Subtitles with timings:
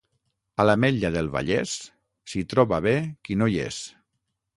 [0.61, 1.73] A l'Ametlla del Vallès,
[2.33, 2.95] s'hi troba bé
[3.29, 3.79] qui no hi és.